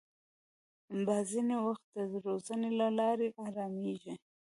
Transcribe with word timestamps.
باز 1.05 1.25
ځینې 1.33 1.57
وخت 1.65 1.85
د 1.95 1.99
روزنې 2.25 2.69
له 2.79 2.87
لارې 2.99 3.27
رامېږي 3.57 4.13